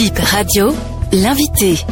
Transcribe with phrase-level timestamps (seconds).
[0.00, 0.72] Bip Radio,
[1.12, 1.84] l'invité.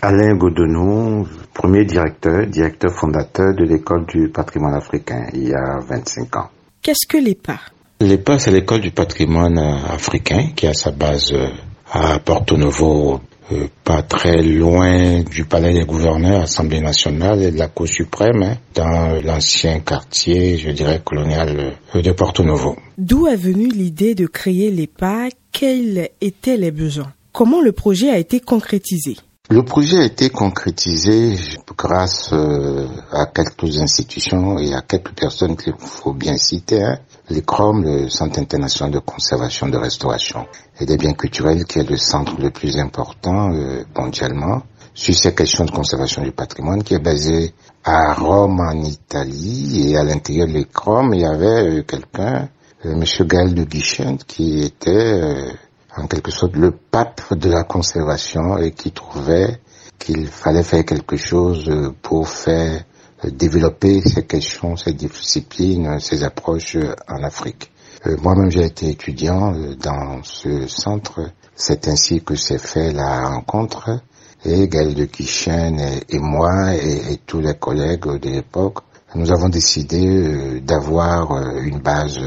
[0.00, 6.36] Alain Godonou, premier directeur, directeur fondateur de l'école du patrimoine africain il y a 25
[6.36, 6.48] ans.
[6.80, 7.58] Qu'est-ce que l'EPA?
[8.00, 11.48] L'EPA, c'est l'école du patrimoine africain qui a sa base euh,
[11.92, 13.20] à Porto Novo,
[13.52, 18.42] euh, pas très loin du palais des gouverneurs, Assemblée nationale et de la Cour suprême,
[18.42, 22.76] hein, dans l'ancien quartier, je dirais, colonial euh, de Porto Novo.
[22.98, 27.12] D'où est venue l'idée de créer l'EPA Quels étaient les besoins?
[27.32, 29.16] Comment le projet a été concrétisé?
[29.50, 31.36] Le projet a été concrétisé
[31.76, 36.84] grâce euh, à quelques institutions et à quelques personnes qu'il faut bien citer.
[36.84, 36.98] Hein.
[37.30, 40.46] Les CROM, le Centre international de conservation de restauration
[40.78, 44.62] et des biens culturels, qui est le centre le plus important euh, mondialement
[44.94, 49.96] sur ces questions de conservation du patrimoine, qui est basé à Rome en Italie et
[49.96, 52.48] à l'intérieur des CROM, il y avait euh, quelqu'un,
[52.84, 55.50] Monsieur Gaël de Guichen, qui était
[55.96, 59.60] en quelque sorte le pape de la conservation et qui trouvait
[59.98, 61.70] qu'il fallait faire quelque chose
[62.02, 62.84] pour faire
[63.24, 66.76] développer ces questions, ces disciplines, ces approches
[67.08, 67.70] en Afrique.
[68.06, 71.20] Euh, moi-même, j'ai été étudiant euh, dans ce centre.
[71.54, 74.00] C'est ainsi que s'est fait la rencontre.
[74.44, 78.78] Et Gaël de Quichen et, moi et, tous les collègues de l'époque,
[79.14, 82.18] nous avons décidé euh, d'avoir une base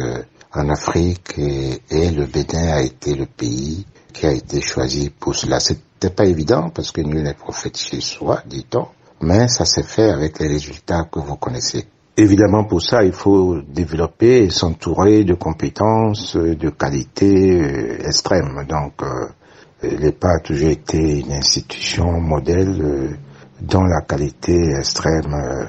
[0.53, 5.35] en Afrique et, et, le Bénin a été le pays qui a été choisi pour
[5.35, 5.59] cela.
[5.59, 8.87] C'était pas évident parce que nul n'est prophète chez soi, dit-on,
[9.21, 11.85] mais ça s'est fait avec les résultats que vous connaissez.
[12.15, 18.65] Évidemment, pour ça, il faut développer et s'entourer de compétences de qualité euh, extrême.
[18.69, 19.29] Donc, euh,
[19.81, 23.09] l'EPA a toujours été une institution modèle euh,
[23.61, 25.65] dont la qualité extrême euh,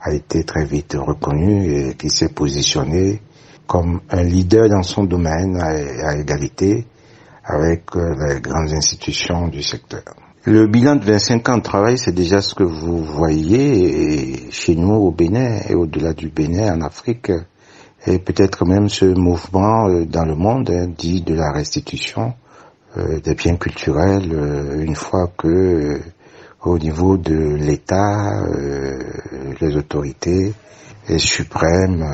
[0.00, 3.20] a été très vite reconnue et qui s'est positionnée
[3.68, 6.86] comme un leader dans son domaine à, égalité
[7.44, 10.02] avec euh, les grandes institutions du secteur.
[10.44, 14.94] Le bilan de 25 ans de travail, c'est déjà ce que vous voyez chez nous
[14.94, 17.30] au Bénin et au-delà du Bénin en Afrique
[18.06, 22.32] et peut-être même ce mouvement euh, dans le monde hein, dit de la restitution
[22.96, 24.32] euh, des biens culturels
[24.80, 26.00] une fois que
[26.64, 28.42] au niveau de l'État,
[29.60, 30.52] les autorités
[31.08, 32.04] les suprêmes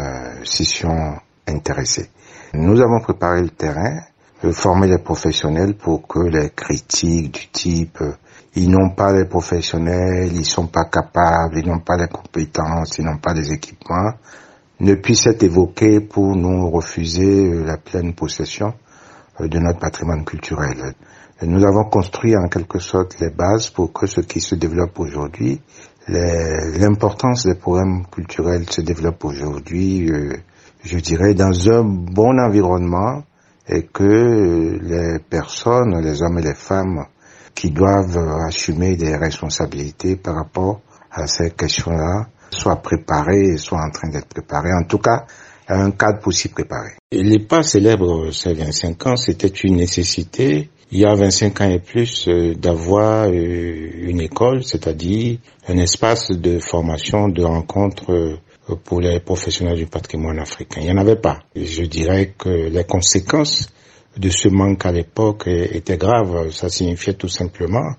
[0.45, 1.15] s'y sont
[1.47, 2.11] intéressés.
[2.55, 4.01] Nous avons préparé le terrain,
[4.45, 8.13] euh, formé les professionnels pour que les critiques du type euh,
[8.57, 13.05] ils n'ont pas les professionnels, ils sont pas capables, ils n'ont pas les compétences, ils
[13.05, 14.13] n'ont pas les équipements,
[14.79, 18.75] ne puissent être évoqués pour nous refuser euh, la pleine possession
[19.41, 20.95] de notre patrimoine culturel.
[21.43, 25.61] Nous avons construit en quelque sorte les bases pour que ce qui se développe aujourd'hui,
[26.07, 30.09] l'importance des programmes culturels se développe aujourd'hui
[30.85, 33.25] je dirais, dans un bon environnement
[33.69, 37.07] et que les personnes, les hommes et les femmes
[37.55, 40.81] qui doivent assumer des responsabilités par rapport
[41.11, 44.73] à ces questions-là soient préparés et soient en train d'être préparés.
[44.73, 45.25] En tout cas,
[45.69, 46.93] un cadre pour s'y préparer.
[47.11, 51.81] Les pas célèbres ces 25 ans, c'était une nécessité il y a 25 ans et
[51.81, 58.37] plus euh, d'avoir euh, une école, c'est-à-dire un espace de formation, de rencontre euh,
[58.85, 60.81] pour les professionnels du patrimoine africain.
[60.81, 61.41] Il n'y en avait pas.
[61.55, 63.69] je dirais que les conséquences
[64.17, 66.51] de ce manque à l'époque étaient graves.
[66.51, 67.95] Ça signifiait tout simplement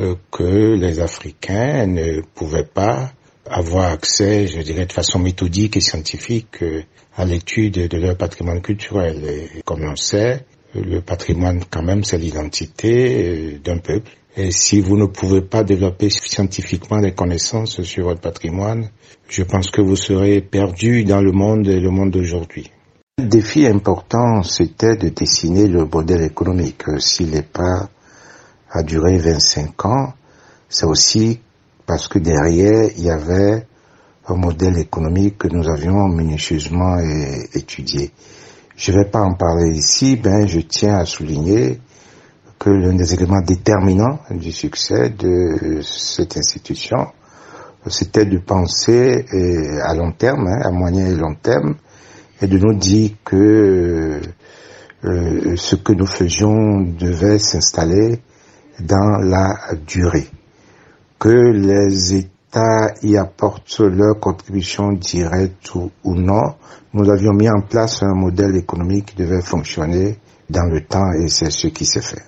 [0.00, 3.12] euh, que les Africains ne pouvaient pas
[3.46, 6.82] avoir accès, je dirais, de façon méthodique et scientifique euh,
[7.16, 9.24] à l'étude de leur patrimoine culturel.
[9.24, 10.44] Et comme on sait,
[10.74, 14.10] le patrimoine, quand même, c'est l'identité euh, d'un peuple.
[14.36, 18.90] Et si vous ne pouvez pas développer scientifiquement des connaissances sur votre patrimoine,
[19.28, 22.70] je pense que vous serez perdu dans le monde et le monde d'aujourd'hui.
[23.18, 26.82] Le défi important, c'était de dessiner le modèle économique.
[26.98, 27.88] S'il n'est pas
[28.70, 30.14] a duré 25 ans,
[30.68, 31.40] c'est aussi
[31.86, 33.68] parce que derrière, il y avait
[34.26, 36.96] un modèle économique que nous avions minutieusement
[37.54, 38.10] étudié.
[38.76, 41.78] Je ne vais pas en parler ici, ben je tiens à souligner
[42.64, 47.08] que l'un des éléments déterminants du succès de cette institution,
[47.88, 49.26] c'était de penser
[49.82, 51.74] à long terme, hein, à moyen et long terme,
[52.40, 54.18] et de nous dire que
[55.04, 58.22] euh, ce que nous faisions devait s'installer
[58.80, 60.26] dans la durée,
[61.18, 66.54] que les États y apportent leur contribution directe ou non.
[66.94, 70.16] Nous avions mis en place un modèle économique qui devait fonctionner
[70.48, 72.24] dans le temps et c'est ce qui s'est fait.